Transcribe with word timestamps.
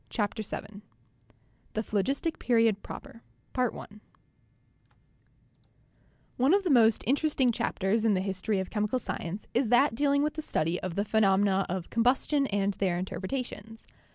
CHAPTER 0.09 0.41
VII 0.41 0.81
THE 1.73 1.83
PHLOGISTIC 1.83 2.39
PERIOD 2.39 2.81
PROPER 2.81 3.21
One 3.53 4.01
of 6.55 6.63
the 6.63 6.71
most 6.71 7.03
interesting 7.05 7.51
chapters 7.51 8.03
in 8.03 8.15
the 8.15 8.21
history 8.21 8.57
of 8.57 8.71
chemical 8.71 8.97
science 8.97 9.45
is 9.53 9.69
that 9.69 9.93
dealing 9.93 10.23
with 10.23 10.33
the 10.33 10.41
study 10.41 10.81
of 10.81 10.95
the 10.95 11.05
phe 11.05 11.19
nomena 11.21 11.67
of 11.69 11.91
combustion 11.91 12.47
and 12.47 12.73
their 12.73 12.97
interpretations. 12.97 13.85